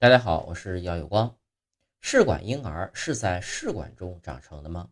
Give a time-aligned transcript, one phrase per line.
[0.00, 1.36] 大家好，我是姚有光。
[2.00, 4.90] 试管婴儿是在试管中长成的吗？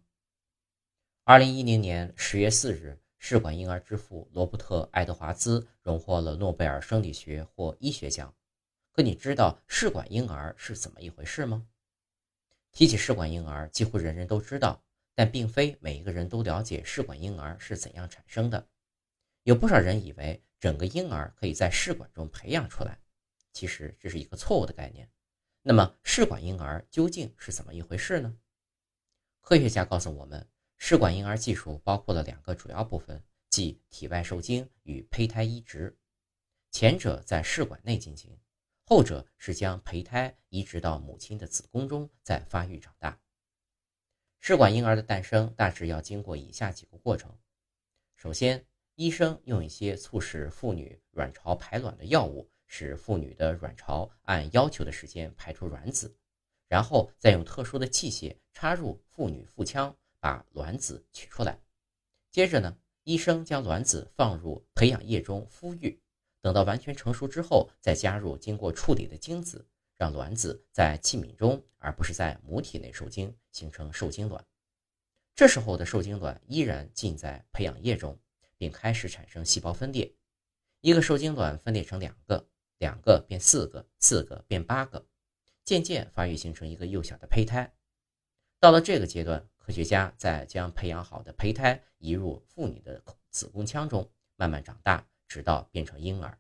[1.23, 8.35] 二零一零年十月四日，试管婴儿之父罗伯特·爱德华兹荣获了诺贝尔生理学或医学奖。
[8.91, 11.69] 可你知道试管婴儿是怎么一回事吗？
[12.73, 14.83] 提起试管婴儿，几乎人人都知道，
[15.15, 18.67] 但并非每一个人都了解试管婴儿是怎样产生的。
[19.45, 22.99] 有不少人以为整个婴儿可以在试管中培养出来。
[23.57, 25.11] 其实这是一个错误的概念。
[25.63, 28.37] 那么，试管婴儿究竟是怎么一回事呢？
[29.41, 35.97] 科学家告诉我们，试管婴儿技术包括了两个主要部分，即体外受精与胚胎移植。
[36.71, 38.39] 前者在试管内进行，
[38.85, 43.19] 后者是将胚胎移植到母亲的子宫中，再发育长大。
[44.39, 47.35] 试管婴儿的诞生大致要经过以下几个过程：
[48.17, 48.67] 首先，
[48.97, 52.51] 医生用一些促使妇女卵巢排卵的药物。
[52.67, 56.15] 使妇女的卵巢按要求的时间排出卵子，
[56.69, 61.59] 然后再用特殊的器械插入妇女腹腔，把卵子取出来。
[62.31, 65.99] 接着呢，医生将卵子放入培养液中孵育，
[66.41, 74.45] 等到完全成熟之后，再加入经过处理的精子，让卵子在器皿中而不是在母体内受精，形成受精卵。
[75.35, 78.19] 这时候的受精卵依然浸在培养液中，
[78.57, 80.13] 并开始产生细胞分裂。
[80.81, 82.47] 一个受精卵分裂成两个。
[82.79, 85.07] 两个变四个，四个变八个，
[85.65, 87.73] 渐渐发育形成一个幼小的胚胎。
[88.59, 96.39] 到了这个阶段，科学家再将培养好的胚胎移入妇女的子宫腔中，慢慢长大，直到变成婴儿。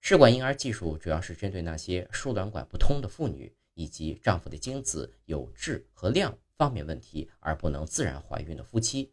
[0.00, 9.12] 试管婴儿技术主要是针对那些输卵管不通的妇女，以及丈夫的精子有质和量方面问题而不能自然怀孕的夫妻。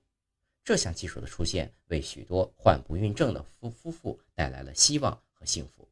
[0.64, 5.89] 这项技术的出现，为许多患不孕症的夫夫妇带来了希望和幸福。